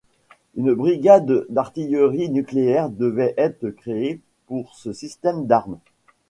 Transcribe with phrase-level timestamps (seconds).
[0.55, 5.77] Une brigade d'artillerie nucléaire devait être créée pour ce système d'arme.